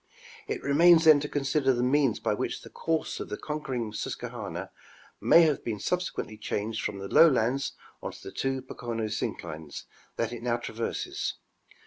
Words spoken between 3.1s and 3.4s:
of the